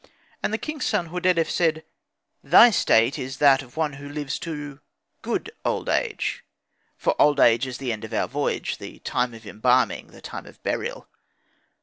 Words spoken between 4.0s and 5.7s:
lives to good